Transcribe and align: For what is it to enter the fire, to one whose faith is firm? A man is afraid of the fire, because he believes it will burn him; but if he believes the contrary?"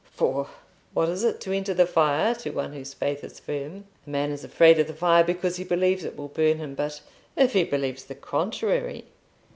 For 0.09 0.49
what 0.95 1.09
is 1.09 1.23
it 1.23 1.39
to 1.41 1.53
enter 1.53 1.75
the 1.75 1.85
fire, 1.85 2.33
to 2.33 2.49
one 2.49 2.73
whose 2.73 2.91
faith 2.91 3.23
is 3.23 3.39
firm? 3.39 3.85
A 4.07 4.09
man 4.09 4.31
is 4.31 4.43
afraid 4.43 4.79
of 4.79 4.87
the 4.87 4.95
fire, 4.95 5.23
because 5.23 5.57
he 5.57 5.63
believes 5.63 6.03
it 6.03 6.17
will 6.17 6.29
burn 6.29 6.57
him; 6.57 6.73
but 6.73 7.01
if 7.37 7.53
he 7.53 7.63
believes 7.63 8.05
the 8.05 8.15
contrary?" 8.15 9.05